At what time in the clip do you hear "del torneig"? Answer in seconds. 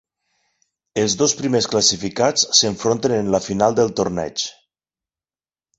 3.83-4.49